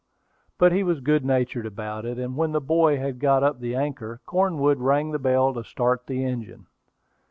But 0.57 0.71
he 0.71 0.81
was 0.81 0.99
good 0.99 1.23
natured 1.23 1.67
about 1.67 2.05
it, 2.05 2.17
and 2.17 2.35
when 2.35 2.53
the 2.53 2.59
boy 2.59 2.97
had 2.97 3.19
got 3.19 3.43
up 3.43 3.59
the 3.59 3.75
anchor, 3.75 4.19
Cornwood 4.25 4.79
rang 4.79 5.11
the 5.11 5.19
bell 5.19 5.53
to 5.53 5.63
start 5.63 6.07
the 6.07 6.25
engine. 6.25 6.65